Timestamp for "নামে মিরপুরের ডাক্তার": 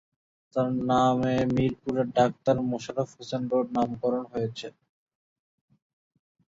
0.89-2.55